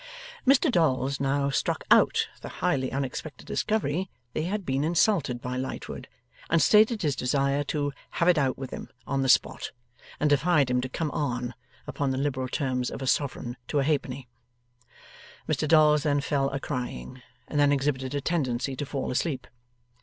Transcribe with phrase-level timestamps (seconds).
[0.47, 5.57] Mr Dolls now struck out the highly unexpected discovery that he had been insulted by
[5.57, 6.07] Lightwood,
[6.49, 9.69] and stated his desire to 'have it out with him' on the spot,
[10.19, 11.53] and defied him to come on,
[11.85, 14.27] upon the liberal terms of a sovereign to a halfpenny.
[15.47, 19.45] Mr Dolls then fell a crying, and then exhibited a tendency to fall asleep.